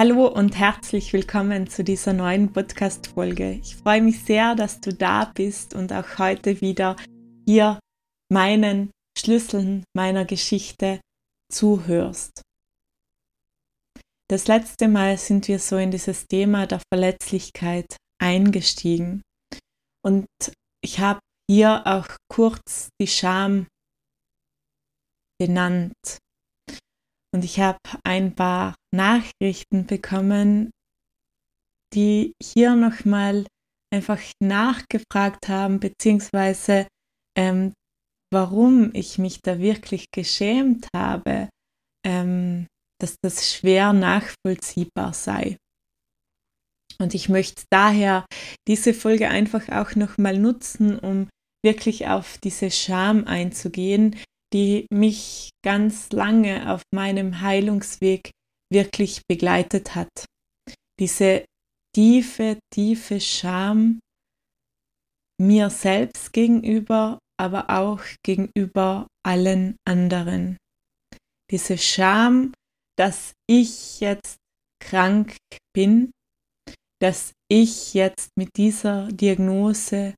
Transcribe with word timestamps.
Hallo 0.00 0.28
und 0.28 0.56
herzlich 0.56 1.12
willkommen 1.12 1.68
zu 1.68 1.82
dieser 1.82 2.12
neuen 2.12 2.52
Podcast-Folge. 2.52 3.54
Ich 3.54 3.74
freue 3.74 4.00
mich 4.00 4.22
sehr, 4.22 4.54
dass 4.54 4.80
du 4.80 4.94
da 4.94 5.24
bist 5.24 5.74
und 5.74 5.92
auch 5.92 6.18
heute 6.18 6.60
wieder 6.60 6.94
hier 7.44 7.80
meinen 8.32 8.92
Schlüsseln 9.18 9.82
meiner 9.96 10.24
Geschichte 10.24 11.00
zuhörst. 11.52 12.42
Das 14.30 14.46
letzte 14.46 14.86
Mal 14.86 15.18
sind 15.18 15.48
wir 15.48 15.58
so 15.58 15.76
in 15.78 15.90
dieses 15.90 16.26
Thema 16.28 16.68
der 16.68 16.80
Verletzlichkeit 16.94 17.96
eingestiegen 18.22 19.22
und 20.04 20.28
ich 20.80 21.00
habe 21.00 21.18
hier 21.50 21.82
auch 21.88 22.06
kurz 22.30 22.88
die 23.00 23.08
Scham 23.08 23.66
benannt. 25.40 26.18
Und 27.34 27.44
ich 27.44 27.58
habe 27.58 27.78
ein 28.04 28.36
paar 28.36 28.76
Nachrichten 28.94 29.86
bekommen, 29.86 30.70
die 31.94 32.32
hier 32.42 32.74
nochmal 32.76 33.46
einfach 33.92 34.20
nachgefragt 34.42 35.48
haben, 35.48 35.80
beziehungsweise 35.80 36.86
ähm, 37.36 37.72
warum 38.32 38.90
ich 38.94 39.18
mich 39.18 39.40
da 39.42 39.58
wirklich 39.58 40.06
geschämt 40.10 40.86
habe, 40.94 41.48
ähm, 42.06 42.66
dass 43.00 43.16
das 43.22 43.52
schwer 43.52 43.92
nachvollziehbar 43.92 45.14
sei. 45.14 45.56
Und 47.00 47.14
ich 47.14 47.28
möchte 47.28 47.62
daher 47.70 48.26
diese 48.66 48.92
Folge 48.92 49.28
einfach 49.28 49.68
auch 49.68 49.94
nochmal 49.94 50.38
nutzen, 50.38 50.98
um 50.98 51.28
wirklich 51.64 52.08
auf 52.08 52.38
diese 52.38 52.70
Scham 52.70 53.24
einzugehen, 53.24 54.16
die 54.52 54.86
mich 54.90 55.50
ganz 55.64 56.10
lange 56.10 56.72
auf 56.72 56.82
meinem 56.92 57.40
Heilungsweg 57.40 58.30
wirklich 58.72 59.22
begleitet 59.26 59.94
hat. 59.94 60.26
Diese 61.00 61.44
tiefe, 61.94 62.58
tiefe 62.72 63.20
Scham 63.20 64.00
mir 65.40 65.70
selbst 65.70 66.32
gegenüber, 66.32 67.18
aber 67.40 67.70
auch 67.70 68.02
gegenüber 68.24 69.06
allen 69.24 69.76
anderen. 69.86 70.56
Diese 71.50 71.78
Scham, 71.78 72.52
dass 72.98 73.32
ich 73.48 74.00
jetzt 74.00 74.36
krank 74.82 75.36
bin, 75.74 76.10
dass 77.00 77.32
ich 77.50 77.94
jetzt 77.94 78.30
mit 78.36 78.56
dieser 78.56 79.08
Diagnose 79.08 80.14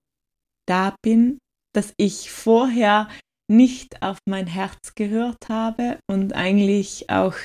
da 0.67 0.97
bin, 1.03 1.39
dass 1.75 1.93
ich 1.99 2.31
vorher 2.31 3.09
nicht 3.51 4.03
auf 4.03 4.19
mein 4.27 4.47
Herz 4.47 4.95
gehört 4.95 5.49
habe 5.49 6.01
und 6.11 6.33
eigentlich 6.33 7.11
auch 7.11 7.37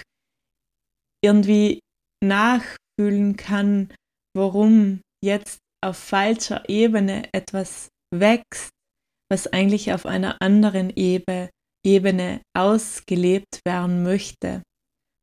irgendwie 1.25 1.79
nachfühlen 2.23 3.35
kann, 3.35 3.93
warum 4.35 5.01
jetzt 5.23 5.59
auf 5.83 5.97
falscher 5.97 6.67
Ebene 6.69 7.27
etwas 7.33 7.89
wächst, 8.13 8.69
was 9.29 9.47
eigentlich 9.47 9.93
auf 9.93 10.05
einer 10.05 10.41
anderen 10.41 10.91
Ebene, 10.95 11.49
ausgelebt 12.57 13.59
werden 13.65 14.03
möchte. 14.03 14.63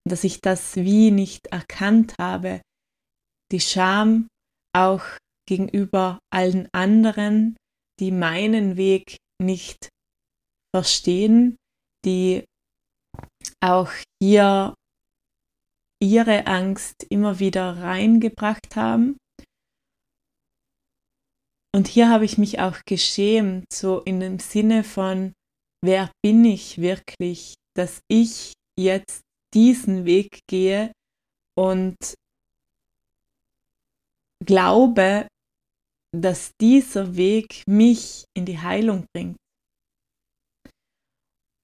Und 0.05 0.12
dass 0.12 0.25
ich 0.25 0.41
das 0.41 0.77
wie 0.77 1.11
nicht 1.11 1.49
erkannt 1.49 2.15
habe, 2.21 2.61
die 3.51 3.61
Scham 3.61 4.29
auch 4.75 5.03
gegenüber 5.49 6.19
allen 6.33 6.69
anderen, 6.73 7.57
die 8.01 8.11
meinen 8.11 8.77
Weg 8.77 9.17
nicht 9.41 9.89
verstehen, 10.75 11.57
die 12.05 12.45
auch 13.61 13.91
hier 14.23 14.75
ihre 16.03 16.47
Angst 16.47 17.07
immer 17.11 17.39
wieder 17.39 17.79
reingebracht 17.79 18.75
haben. 18.75 19.17
Und 21.75 21.87
hier 21.89 22.11
habe 22.11 22.25
ich 22.25 22.37
mich 22.37 22.59
auch 22.61 22.81
geschämt, 22.87 23.73
so 23.73 24.01
in 24.01 24.21
dem 24.21 24.39
Sinne 24.39 24.85
von, 24.85 25.33
wer 25.83 26.11
bin 26.23 26.45
ich 26.45 26.79
wirklich, 26.79 27.55
dass 27.75 28.01
ich 28.11 28.53
jetzt 28.79 29.23
diesen 29.55 30.05
Weg 30.05 30.41
gehe 30.51 30.93
und 31.57 31.97
glaube, 34.45 35.29
dass 36.15 36.51
dieser 36.61 37.17
Weg 37.17 37.62
mich 37.67 38.25
in 38.37 38.45
die 38.45 38.59
Heilung 38.59 39.07
bringt. 39.15 39.37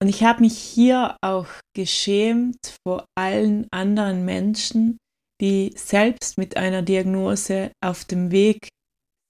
Und 0.01 0.09
ich 0.09 0.23
habe 0.23 0.43
mich 0.43 0.57
hier 0.57 1.17
auch 1.23 1.49
geschämt 1.75 2.79
vor 2.87 3.05
allen 3.17 3.67
anderen 3.73 4.25
Menschen, 4.25 4.99
die 5.41 5.73
selbst 5.77 6.39
mit 6.39 6.57
einer 6.57 6.83
Diagnose 6.83 7.73
auf 7.81 8.05
dem 8.05 8.31
Weg 8.31 8.69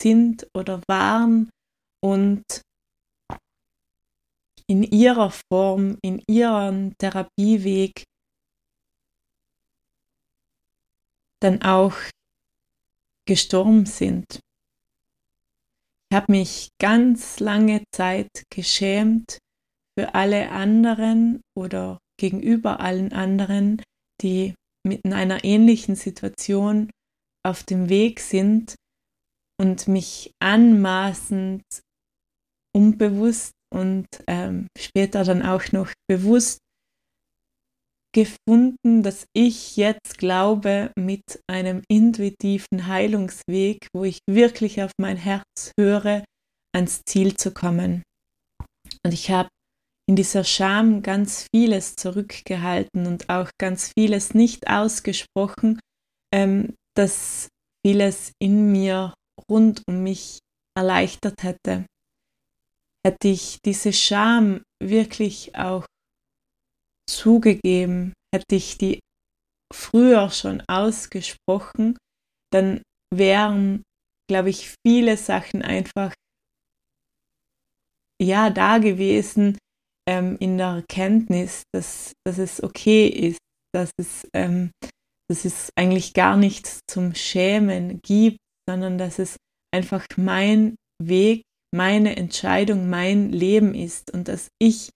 sind 0.01 0.47
oder 0.55 0.83
waren 0.87 1.51
und 2.03 2.45
in 4.67 4.83
ihrer 4.83 5.33
Form, 5.51 5.99
in 6.03 6.23
ihrem 6.29 6.97
Therapieweg 6.99 8.05
dann 11.41 11.63
auch 11.63 11.97
gestorben 13.27 13.87
sind. 13.87 14.41
Ich 16.11 16.17
habe 16.17 16.33
mich 16.33 16.69
ganz 16.79 17.41
lange 17.41 17.85
Zeit 17.95 18.45
geschämt 18.51 19.39
für 19.99 20.15
alle 20.15 20.53
anderen 20.53 21.41
oder 21.59 21.99
gegenüber 22.21 22.79
allen 22.79 23.13
anderen, 23.13 23.83
die 24.23 24.55
mit 24.87 25.05
einer 25.05 25.43
ähnlichen 25.43 25.97
Situation 25.97 26.89
auf 27.45 27.65
dem 27.65 27.89
Weg 27.89 28.21
sind 28.21 28.77
und 29.61 29.89
mich 29.89 30.31
anmaßend 30.41 31.65
unbewusst 32.73 33.51
und 33.75 34.07
ähm, 34.29 34.69
später 34.79 35.25
dann 35.25 35.43
auch 35.43 35.73
noch 35.73 35.93
bewusst 36.09 36.59
gefunden, 38.15 39.03
dass 39.03 39.27
ich 39.35 39.77
jetzt 39.77 40.17
glaube, 40.19 40.93
mit 40.97 41.41
einem 41.51 41.83
intuitiven 41.89 42.87
Heilungsweg, 42.87 43.89
wo 43.93 44.05
ich 44.05 44.21
wirklich 44.31 44.81
auf 44.81 44.93
mein 44.97 45.17
Herz 45.17 45.73
höre, 45.77 46.25
ans 46.73 47.03
Ziel 47.05 47.37
zu 47.37 47.53
kommen. 47.53 48.05
Und 49.05 49.13
ich 49.13 49.33
habe 49.33 49.49
in 50.09 50.17
dieser 50.17 50.43
Scham 50.43 51.03
ganz 51.03 51.47
vieles 51.55 51.95
zurückgehalten 51.95 53.07
und 53.07 53.29
auch 53.29 53.51
ganz 53.61 53.93
vieles 53.97 54.33
nicht 54.33 54.67
ausgesprochen, 54.67 55.79
ähm, 56.35 56.75
dass 56.97 57.49
vieles 57.87 58.33
in 58.43 58.73
mir 58.73 59.13
rund 59.51 59.83
um 59.87 60.03
mich 60.03 60.39
erleichtert 60.77 61.43
hätte. 61.43 61.87
Hätte 63.07 63.29
ich 63.29 63.59
diese 63.65 63.93
Scham 63.93 64.63
wirklich 64.83 65.55
auch 65.55 65.85
zugegeben, 67.09 68.15
hätte 68.35 68.57
ich 68.57 68.79
die 68.79 69.01
früher 69.73 70.31
schon 70.31 70.63
ausgesprochen, 70.69 71.99
dann 72.51 72.83
wären, 73.15 73.83
glaube 74.29 74.51
ich, 74.51 74.75
viele 74.87 75.17
Sachen 75.19 75.63
einfach 75.63 76.15
ja 78.21 78.51
da 78.51 78.79
gewesen 78.79 79.59
ähm, 80.09 80.37
in 80.41 80.57
der 80.57 80.69
Erkenntnis, 80.69 81.65
dass, 81.75 82.15
dass 82.27 82.39
es 82.39 82.63
okay 82.63 83.07
ist, 83.07 83.39
dass 83.75 83.91
es, 83.99 84.27
ähm, 84.33 84.71
dass 85.29 85.45
es 85.45 85.71
eigentlich 85.77 86.15
gar 86.15 86.37
nichts 86.39 86.81
zum 86.91 87.15
Schämen 87.15 88.01
gibt, 88.03 88.39
sondern 88.67 88.97
dass 88.97 89.19
es 89.19 89.37
einfach 89.75 90.07
mein 90.17 90.77
Weg, 91.03 91.43
meine 91.75 92.17
Entscheidung, 92.17 92.89
mein 92.89 93.31
Leben 93.31 93.75
ist 93.75 94.11
und 94.13 94.29
dass 94.29 94.49
ich 94.59 94.89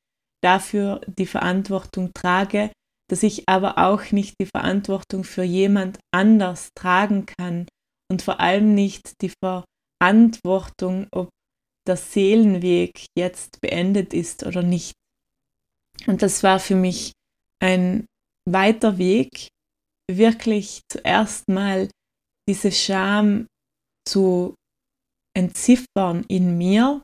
dafür 0.42 1.02
die 1.06 1.26
Verantwortung 1.26 2.12
trage, 2.14 2.70
dass 3.10 3.22
ich 3.22 3.46
aber 3.46 3.76
auch 3.76 4.10
nicht 4.12 4.36
die 4.40 4.46
Verantwortung 4.46 5.24
für 5.24 5.42
jemand 5.42 5.98
anders 6.14 6.70
tragen 6.74 7.26
kann 7.26 7.66
und 8.10 8.22
vor 8.22 8.40
allem 8.40 8.74
nicht 8.74 9.20
die 9.20 9.32
Verantwortung, 10.00 11.06
ob 11.12 11.28
der 11.86 11.96
Seelenweg 11.96 13.06
jetzt 13.16 13.60
beendet 13.60 14.14
ist 14.14 14.46
oder 14.46 14.62
nicht. 14.62 14.94
Und 16.06 16.22
das 16.22 16.42
war 16.42 16.58
für 16.58 16.74
mich 16.74 17.12
ein 17.62 18.06
weiter 18.48 18.98
Weg, 18.98 19.48
wirklich 20.10 20.82
zuerst 20.90 21.48
mal 21.48 21.88
diese 22.48 22.72
Scham 22.72 23.46
zu 24.06 24.54
entziffern 25.36 26.24
in 26.28 26.58
mir. 26.58 27.02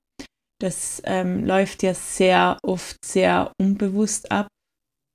Das 0.60 1.00
ähm, 1.04 1.44
läuft 1.44 1.82
ja 1.82 1.94
sehr 1.94 2.58
oft 2.64 2.96
sehr 3.04 3.52
unbewusst 3.60 4.32
ab. 4.32 4.48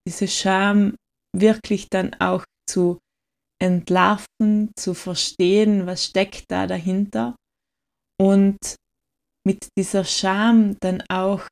Diese 0.07 0.27
Scham 0.27 0.95
wirklich 1.35 1.89
dann 1.89 2.13
auch 2.15 2.45
zu 2.69 2.99
entlarven, 3.61 4.71
zu 4.77 4.93
verstehen, 4.93 5.85
was 5.85 6.05
steckt 6.05 6.45
da 6.49 6.67
dahinter 6.67 7.35
und 8.19 8.57
mit 9.45 9.67
dieser 9.77 10.05
Scham 10.05 10.77
dann 10.79 11.03
auch 11.09 11.47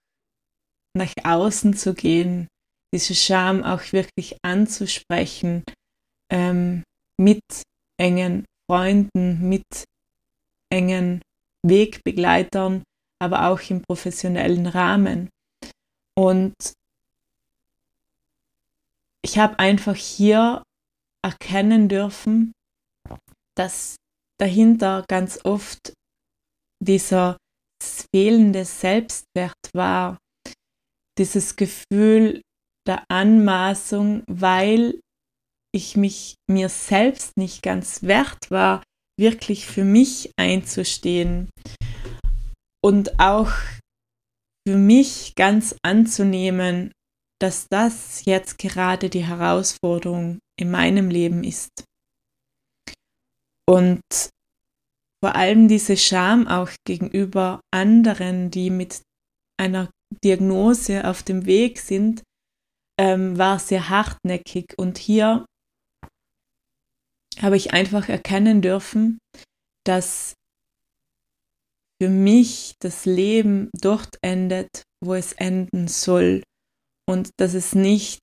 nach 0.94 1.14
außen 1.24 1.76
zu 1.76 1.94
gehen, 1.94 2.48
diese 2.94 3.16
Scham 3.16 3.64
auch 3.64 3.94
wirklich 3.94 4.38
anzusprechen, 4.44 5.64
ähm, 6.32 6.84
mit 7.18 7.42
engen 7.98 8.46
Freunden, 8.70 9.48
mit 9.48 9.86
engen 10.72 11.22
Wegbegleitern, 11.64 12.84
aber 13.20 13.48
auch 13.48 13.62
im 13.70 13.82
professionellen 13.82 14.66
Rahmen. 14.66 15.30
Und 16.16 16.56
ich 19.24 19.38
habe 19.38 19.60
einfach 19.60 19.96
hier 19.96 20.64
erkennen 21.24 21.88
dürfen, 21.88 22.54
dass 23.56 23.96
dahinter 24.40 25.06
ganz 25.08 25.40
oft 25.44 25.94
dieser 26.80 27.38
fehlende 27.82 28.66
Selbstwert 28.66 29.54
war, 29.74 30.18
dieses 31.22 31.56
Gefühl 31.56 32.42
der 32.88 33.06
Anmaßung, 33.10 34.24
weil 34.28 35.00
ich 35.72 35.96
mich 35.96 36.34
mir 36.50 36.68
selbst 36.68 37.38
nicht 37.38 37.62
ganz 37.62 38.02
wert 38.02 38.50
war, 38.50 38.82
wirklich 39.20 39.68
für 39.68 39.84
mich 39.84 40.32
einzustehen 40.36 41.52
und 42.84 43.20
auch 43.20 43.52
für 44.68 44.78
mich 44.78 45.36
ganz 45.36 45.76
anzunehmen, 45.84 46.92
dass 47.40 47.68
das 47.70 48.26
jetzt 48.26 48.58
gerade 48.58 49.12
die 49.12 49.26
Herausforderung 49.26 50.40
in 50.60 50.72
meinem 50.72 51.12
Leben 51.12 51.44
ist. 51.44 51.70
Und 53.70 54.02
vor 55.24 55.36
allem 55.36 55.68
diese 55.68 55.98
Scham 55.98 56.48
auch 56.48 56.72
gegenüber 56.84 57.62
anderen, 57.72 58.50
die 58.50 58.72
mit 58.72 59.04
einer 59.60 59.92
Diagnose 60.24 61.08
auf 61.08 61.24
dem 61.24 61.46
Weg 61.46 61.80
sind, 61.80 62.24
ähm, 63.00 63.38
war 63.38 63.60
sehr 63.60 63.90
hartnäckig. 63.90 64.78
Und 64.78 64.98
hier 64.98 65.46
habe 67.40 67.58
ich 67.58 67.74
einfach 67.74 68.10
erkennen 68.10 68.62
dürfen, 68.62 69.20
dass 69.86 70.34
für 72.02 72.10
mich 72.10 72.74
das 72.80 73.06
Leben 73.06 73.70
dort 73.80 74.18
endet, 74.22 74.84
wo 75.04 75.14
es 75.14 75.34
enden 75.34 75.88
soll 75.88 76.44
und 77.08 77.30
dass 77.38 77.54
es 77.54 77.74
nicht 77.74 78.22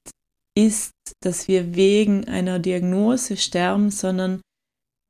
ist, 0.56 0.92
dass 1.20 1.48
wir 1.48 1.74
wegen 1.74 2.26
einer 2.26 2.58
Diagnose 2.58 3.36
sterben, 3.36 3.90
sondern 3.90 4.40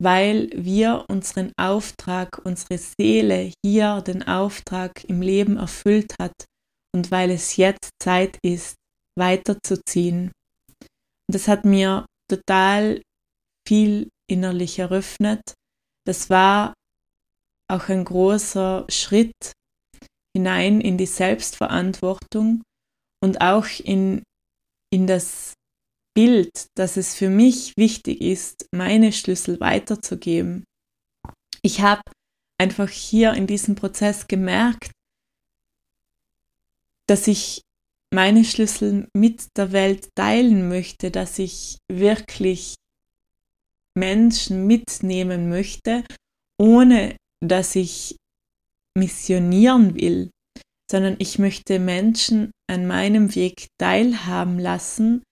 weil 0.01 0.51
wir 0.55 1.07
unseren 1.09 1.53
Auftrag, 1.57 2.41
unsere 2.45 2.79
Seele 2.79 3.53
hier 3.65 4.03
den 4.03 4.23
Auftrag 4.23 5.03
im 5.05 5.23
Leben 5.23 5.57
erfüllt 5.57 6.15
hat 6.21 6.48
und 6.95 7.11
weil 7.11 7.31
es 7.31 7.57
jetzt 7.57 7.91
Zeit 8.03 8.39
ist, 8.43 8.77
weiterzuziehen. 9.19 10.33
Und 10.81 11.35
das 11.35 11.49
hat 11.49 11.65
mir 11.65 12.07
total 12.31 13.03
viel 13.67 14.09
innerlich 14.31 14.79
eröffnet. 14.79 15.43
Das 16.07 16.31
war 16.31 16.75
auch 17.71 17.89
ein 17.89 18.05
großer 18.05 18.87
Schritt 18.89 19.53
hinein 20.37 20.81
in 20.81 20.97
die 20.97 21.07
Selbstverantwortung 21.07 22.63
und 23.23 23.41
auch 23.41 23.67
in, 23.83 24.23
in 24.91 25.07
das 25.07 25.55
Bild, 26.15 26.67
dass 26.77 26.97
es 26.97 27.15
für 27.15 27.29
mich 27.29 27.75
wichtig 27.77 28.21
ist, 28.21 28.67
meine 28.75 29.13
Schlüssel 29.13 29.61
weiterzugeben. 29.61 30.65
Ich 31.63 31.81
habe 31.81 32.03
einfach 32.61 32.89
hier 32.89 33.35
in 33.35 33.47
diesem 33.47 33.75
Prozess 33.75 34.27
gemerkt, 34.27 34.93
dass 37.09 37.27
ich 37.27 37.63
meine 38.13 38.45
Schlüssel 38.45 39.09
mit 39.17 39.49
der 39.57 39.73
Welt 39.73 40.09
teilen 40.15 40.69
möchte, 40.69 41.11
dass 41.11 41.39
ich 41.39 41.79
wirklich 41.91 42.75
Menschen 43.97 44.67
mitnehmen 44.67 45.49
möchte, 45.49 46.05
ohne 46.61 47.17
dass 47.45 47.77
ich 47.77 48.17
missionieren 48.97 49.95
will, 49.95 50.31
sondern 50.91 51.17
ich 51.19 51.39
möchte 51.39 51.79
Menschen 51.79 52.51
an 52.71 52.87
meinem 52.87 53.35
Weg 53.35 53.69
teilhaben 53.79 54.59
lassen, 54.59 55.23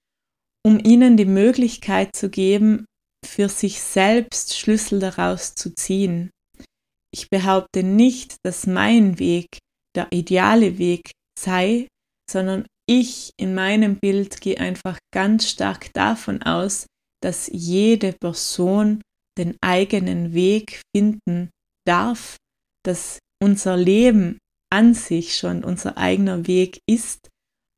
um 0.64 0.78
ihnen 0.78 1.16
die 1.16 1.24
Möglichkeit 1.26 2.14
zu 2.14 2.28
geben, 2.28 2.84
für 3.24 3.48
sich 3.48 3.80
selbst 3.80 4.56
Schlüssel 4.56 5.00
daraus 5.00 5.54
zu 5.54 5.74
ziehen. 5.74 6.30
Ich 7.12 7.28
behaupte 7.30 7.82
nicht, 7.82 8.36
dass 8.44 8.66
mein 8.66 9.18
Weg 9.18 9.58
der 9.96 10.12
ideale 10.12 10.78
Weg 10.78 11.12
sei, 11.38 11.88
sondern 12.30 12.66
ich 12.88 13.30
in 13.38 13.54
meinem 13.54 13.98
Bild 13.98 14.40
gehe 14.40 14.58
einfach 14.58 14.98
ganz 15.12 15.48
stark 15.50 15.92
davon 15.92 16.42
aus, 16.42 16.86
dass 17.22 17.48
jede 17.52 18.12
Person 18.12 19.02
den 19.38 19.56
eigenen 19.60 20.32
Weg 20.32 20.82
finden 20.94 21.50
darf, 21.86 22.36
dass 22.84 23.18
unser 23.42 23.76
Leben 23.76 24.38
an 24.72 24.94
sich 24.94 25.36
schon 25.36 25.64
unser 25.64 25.96
eigener 25.98 26.46
Weg 26.46 26.80
ist 26.88 27.28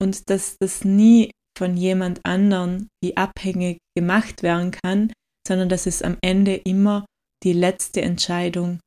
und 0.01 0.31
dass 0.31 0.57
das 0.61 0.85
nie 0.85 1.31
von 1.57 1.77
jemand 1.77 2.21
anderen 2.25 2.89
wie 3.03 3.17
abhängig 3.17 3.79
gemacht 3.97 4.43
werden 4.43 4.71
kann, 4.71 5.13
sondern 5.47 5.69
dass 5.69 5.87
es 5.87 6.03
am 6.03 6.17
Ende 6.23 6.55
immer 6.55 7.05
die 7.43 7.53
letzte 7.53 8.03
Entscheidung 8.03 8.81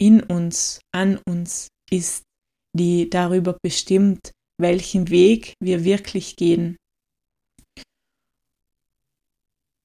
in 0.00 0.22
uns, 0.22 0.80
an 0.92 1.20
uns 1.28 1.68
ist, 1.90 2.24
die 2.72 3.10
darüber 3.10 3.56
bestimmt, 3.62 4.30
welchen 4.60 5.10
Weg 5.10 5.54
wir 5.60 5.84
wirklich 5.84 6.36
gehen. 6.36 6.76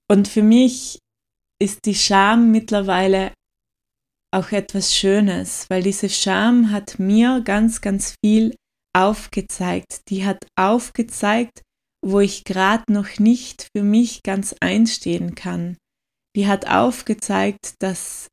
Und 0.08 0.28
für 0.28 0.44
mich 0.44 1.00
ist 1.60 1.86
die 1.86 1.96
Scham 1.96 2.52
mittlerweile 2.52 3.34
auch 4.32 4.52
etwas 4.52 4.94
Schönes, 4.94 5.66
weil 5.70 5.82
diese 5.82 6.10
Scham 6.10 6.72
hat 6.72 7.00
mir 7.00 7.42
ganz, 7.42 7.82
ganz 7.82 8.16
viel 8.24 8.56
aufgezeigt. 8.94 10.02
Die 10.10 10.26
hat 10.26 10.46
aufgezeigt, 10.58 11.62
wo 12.06 12.20
ich 12.20 12.44
gerade 12.44 12.92
noch 12.92 13.18
nicht 13.18 13.70
für 13.76 13.84
mich 13.84 14.22
ganz 14.24 14.54
einstehen 14.60 15.36
kann. 15.36 15.78
Die 16.36 16.48
hat 16.48 16.68
aufgezeigt, 16.68 17.76
dass 17.80 18.28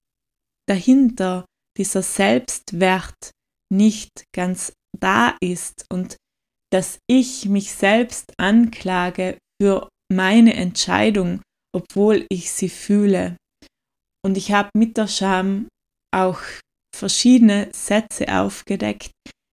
dahinter 0.67 1.47
dieser 1.79 2.03
Selbstwert 2.03 3.31
nicht 3.73 4.11
ganz 4.35 4.73
da 4.99 5.37
ist 5.41 5.87
und 5.91 6.17
dass 6.73 6.99
ich 7.09 7.47
mich 7.47 7.73
selbst 7.73 8.33
anklage 8.39 9.39
für 9.61 9.89
meine 10.13 10.55
Entscheidung, 10.55 11.43
obwohl 11.75 12.27
ich 12.31 12.53
sie 12.53 12.69
fühle. 12.69 13.37
Und 14.25 14.37
ich 14.37 14.53
habe 14.53 14.71
mit 14.77 14.97
der 14.97 15.09
Scham 15.09 15.69
auch 16.15 16.41
verschiedene 16.95 17.71
Sätze 17.73 18.29
aufgedeckt, 18.29 19.11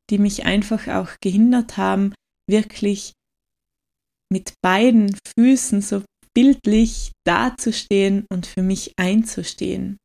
die 0.10 0.18
mich 0.18 0.46
einfach 0.46 0.88
auch 0.88 1.16
gehindert 1.22 1.78
haben, 1.78 2.14
wirklich 2.50 3.14
mit 4.32 4.54
beiden 4.62 5.18
Füßen 5.38 5.82
so 5.82 6.04
bildlich 6.36 7.12
dazustehen 7.26 8.26
und 8.32 8.46
für 8.46 8.62
mich 8.62 8.94
einzustehen. 8.98 9.98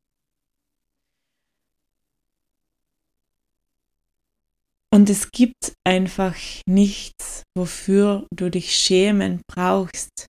Und 4.95 5.09
es 5.09 5.31
gibt 5.31 5.73
einfach 5.83 6.37
nichts, 6.65 7.43
wofür 7.53 8.25
du 8.33 8.49
dich 8.49 8.77
schämen 8.77 9.41
brauchst. 9.45 10.27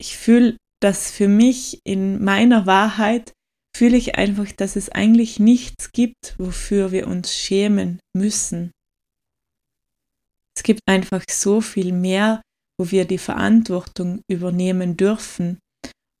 Ich 0.00 0.16
fühle 0.16 0.56
das 0.80 1.10
für 1.10 1.28
mich 1.28 1.78
in 1.84 2.24
meiner 2.24 2.64
Wahrheit, 2.64 3.34
fühle 3.76 3.98
ich 3.98 4.14
einfach, 4.14 4.50
dass 4.52 4.76
es 4.76 4.88
eigentlich 4.88 5.38
nichts 5.38 5.92
gibt, 5.92 6.36
wofür 6.38 6.90
wir 6.90 7.06
uns 7.06 7.36
schämen 7.36 8.00
müssen. 8.16 8.72
Es 10.56 10.62
gibt 10.62 10.80
einfach 10.86 11.24
so 11.30 11.60
viel 11.60 11.92
mehr, 11.92 12.40
wo 12.80 12.90
wir 12.90 13.04
die 13.04 13.18
Verantwortung 13.18 14.22
übernehmen 14.26 14.96
dürfen 14.96 15.58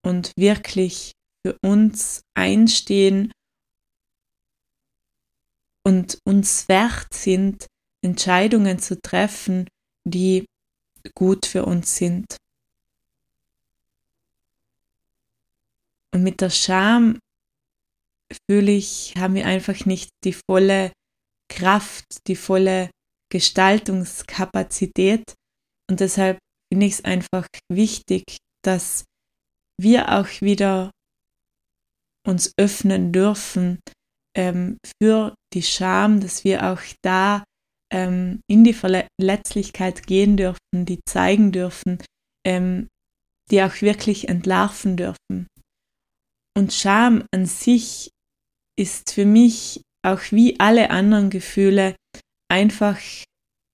und 0.04 0.32
wirklich 0.36 1.12
für 1.42 1.56
uns 1.64 2.20
einstehen 2.34 3.32
und 5.84 6.18
uns 6.24 6.68
wert 6.68 7.12
sind, 7.12 7.66
Entscheidungen 8.04 8.78
zu 8.78 9.00
treffen, 9.00 9.66
die 10.04 10.44
gut 11.14 11.46
für 11.46 11.64
uns 11.64 11.96
sind. 11.96 12.36
Und 16.12 16.22
mit 16.22 16.40
der 16.40 16.50
Scham 16.50 17.18
fühle 18.48 18.72
ich, 18.72 19.14
haben 19.16 19.34
wir 19.34 19.46
einfach 19.46 19.84
nicht 19.86 20.10
die 20.24 20.36
volle 20.48 20.92
Kraft, 21.48 22.04
die 22.26 22.36
volle 22.36 22.90
Gestaltungskapazität. 23.30 25.34
Und 25.88 26.00
deshalb 26.00 26.38
finde 26.70 26.86
ich 26.86 26.94
es 26.94 27.04
einfach 27.04 27.46
wichtig, 27.70 28.24
dass 28.62 29.04
wir 29.80 30.12
auch 30.12 30.28
wieder 30.40 30.90
uns 32.26 32.52
öffnen 32.56 33.12
dürfen 33.12 33.78
ähm, 34.36 34.78
für 35.00 35.34
die 35.52 35.62
Scham, 35.62 36.20
dass 36.20 36.44
wir 36.44 36.72
auch 36.72 36.80
da 37.02 37.44
ähm, 37.92 38.40
in 38.48 38.64
die 38.64 38.74
Verletzlichkeit 38.74 40.06
gehen 40.06 40.36
dürfen, 40.36 40.58
die 40.86 41.00
zeigen 41.06 41.52
dürfen, 41.52 42.02
ähm, 42.46 42.88
die 43.50 43.62
auch 43.62 43.82
wirklich 43.82 44.28
entlarven 44.28 44.96
dürfen. 44.96 45.46
Und 46.56 46.72
Scham 46.72 47.24
an 47.34 47.46
sich 47.46 48.10
ist 48.78 49.12
für 49.12 49.26
mich 49.26 49.82
auch 50.04 50.20
wie 50.30 50.58
alle 50.58 50.90
anderen 50.90 51.30
Gefühle 51.30 51.94
einfach 52.50 52.98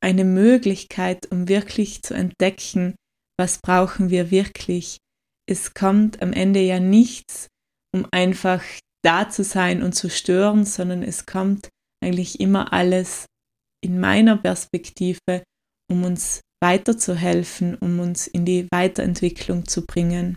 eine 0.00 0.24
Möglichkeit, 0.24 1.30
um 1.30 1.48
wirklich 1.48 2.02
zu 2.02 2.14
entdecken, 2.14 2.94
was 3.38 3.58
brauchen 3.60 4.10
wir 4.10 4.30
wirklich. 4.30 4.98
Es 5.48 5.74
kommt 5.74 6.22
am 6.22 6.32
Ende 6.32 6.60
ja 6.60 6.78
nichts, 6.78 7.48
um 7.94 8.06
einfach 8.12 8.62
da 9.02 9.28
zu 9.28 9.44
sein 9.44 9.82
und 9.82 9.94
zu 9.94 10.10
stören, 10.10 10.64
sondern 10.64 11.02
es 11.02 11.26
kommt 11.26 11.68
eigentlich 12.02 12.40
immer 12.40 12.72
alles 12.72 13.26
in 13.80 14.00
meiner 14.00 14.36
Perspektive, 14.36 15.42
um 15.90 16.04
uns 16.04 16.40
weiterzuhelfen, 16.60 17.76
um 17.76 18.00
uns 18.00 18.26
in 18.26 18.44
die 18.44 18.66
Weiterentwicklung 18.70 19.66
zu 19.66 19.86
bringen. 19.86 20.36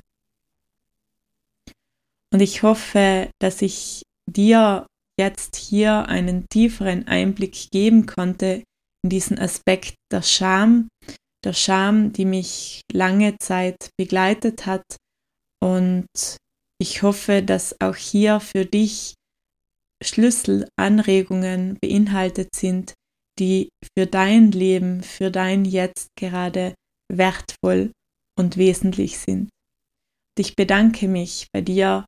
Und 2.34 2.40
ich 2.40 2.64
hoffe, 2.64 3.30
dass 3.40 3.62
ich 3.62 4.04
dir 4.30 4.86
jetzt 5.20 5.56
hier 5.56 6.08
einen 6.08 6.48
tieferen 6.50 7.08
Einblick 7.08 7.70
geben 7.72 8.06
konnte 8.06 8.64
in 9.04 9.10
diesen 9.10 9.38
Aspekt 9.40 9.96
der 10.12 10.22
Scham, 10.22 10.88
der 11.44 11.54
Scham, 11.54 12.14
die 12.14 12.26
mich 12.26 12.82
lange 12.92 13.38
Zeit 13.40 13.90
begleitet 13.98 14.66
hat 14.66 14.84
und 15.60 16.08
ich 16.82 17.04
hoffe, 17.04 17.44
dass 17.44 17.80
auch 17.80 17.96
hier 17.96 18.40
für 18.40 18.66
dich 18.66 19.14
Schlüsselanregungen 20.04 21.78
beinhaltet 21.80 22.56
sind, 22.56 22.96
die 23.38 23.70
für 23.96 24.08
dein 24.08 24.52
Leben, 24.52 25.04
für 25.04 25.30
dein 25.30 25.64
Jetzt 25.64 26.08
gerade 26.20 26.74
wertvoll 27.08 27.92
und 28.36 28.58
wesentlich 28.58 29.20
sind. 29.20 29.52
Ich 30.40 30.56
bedanke 30.56 31.08
mich 31.08 31.50
bei 31.54 31.62
dir 31.62 32.04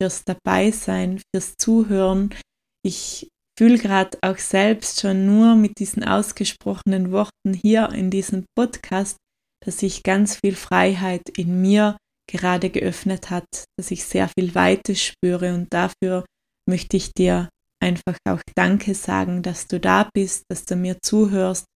fürs 0.00 0.24
Dabeisein, 0.24 1.20
fürs 1.34 1.56
Zuhören. 1.58 2.34
Ich 2.82 3.28
fühle 3.58 3.76
gerade 3.76 4.16
auch 4.22 4.38
selbst 4.38 5.00
schon 5.00 5.26
nur 5.26 5.54
mit 5.54 5.78
diesen 5.78 6.02
ausgesprochenen 6.02 7.12
Worten 7.12 7.52
hier 7.52 7.90
in 7.90 8.10
diesem 8.10 8.46
Podcast, 8.56 9.18
dass 9.62 9.82
ich 9.82 10.02
ganz 10.02 10.36
viel 10.36 10.56
Freiheit 10.56 11.28
in 11.36 11.60
mir 11.60 11.98
gerade 12.30 12.70
geöffnet 12.70 13.30
hat, 13.30 13.46
dass 13.78 13.90
ich 13.90 14.04
sehr 14.04 14.28
viel 14.28 14.54
Weite 14.54 14.94
spüre 14.96 15.54
und 15.54 15.72
dafür 15.72 16.24
möchte 16.68 16.96
ich 16.96 17.12
dir 17.12 17.48
einfach 17.82 18.16
auch 18.26 18.40
Danke 18.54 18.94
sagen, 18.94 19.42
dass 19.42 19.66
du 19.66 19.78
da 19.78 20.08
bist, 20.14 20.44
dass 20.48 20.64
du 20.64 20.76
mir 20.76 20.98
zuhörst, 21.02 21.66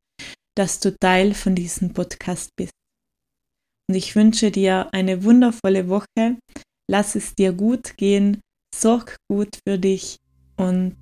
dass 0.57 0.81
du 0.81 0.97
Teil 0.97 1.35
von 1.35 1.55
diesem 1.55 1.93
Podcast 1.93 2.51
bist. 2.57 2.73
Und 3.89 3.95
ich 3.95 4.17
wünsche 4.17 4.51
dir 4.51 4.89
eine 4.93 5.25
wundervolle 5.25 5.89
Woche. 5.89 6.37
Lass 6.91 7.15
es 7.15 7.35
dir 7.35 7.53
gut 7.53 7.97
gehen, 7.97 8.41
sorg 8.75 9.17
gut 9.31 9.59
für 9.67 9.79
dich 9.79 10.17
und 10.57 10.97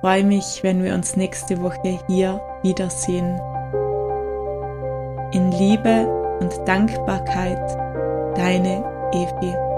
freue 0.00 0.24
mich, 0.24 0.62
wenn 0.62 0.82
wir 0.82 0.94
uns 0.94 1.16
nächste 1.16 1.60
Woche 1.62 2.00
hier 2.06 2.40
wiedersehen. 2.62 3.40
In 5.32 5.50
Liebe 5.52 6.06
und 6.40 6.52
Dankbarkeit 6.68 7.85
deine 8.36 8.84
Evi. 9.12 9.75